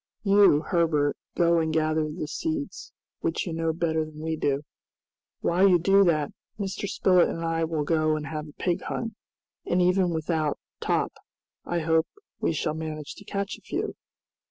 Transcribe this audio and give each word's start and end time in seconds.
"You, 0.23 0.61
Herbert, 0.63 1.15
go 1.37 1.59
and 1.59 1.71
gather 1.71 2.09
the 2.11 2.27
seeds, 2.27 2.91
which 3.19 3.45
you 3.45 3.53
know 3.53 3.71
better 3.71 4.03
than 4.03 4.17
we 4.19 4.35
do. 4.35 4.63
While 5.41 5.67
you 5.69 5.77
do 5.77 6.03
that, 6.05 6.31
Mr. 6.57 6.89
Spilett 6.89 7.29
and 7.29 7.45
I 7.45 7.65
will 7.65 7.83
go 7.83 8.15
and 8.15 8.25
have 8.25 8.47
a 8.47 8.53
pig 8.53 8.81
hunt, 8.81 9.13
and 9.67 9.79
even 9.79 10.09
without 10.11 10.57
Top 10.79 11.13
I 11.65 11.81
hope 11.81 12.07
we 12.39 12.51
shall 12.51 12.73
manage 12.73 13.13
to 13.13 13.25
catch 13.25 13.59
a 13.59 13.61
few!" 13.61 13.93